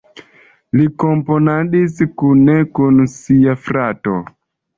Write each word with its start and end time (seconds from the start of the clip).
Li 0.77 0.85
komponadis 1.03 1.99
kune 2.23 2.57
kun 2.79 2.99
sia 3.19 3.55
frato. 3.69 4.17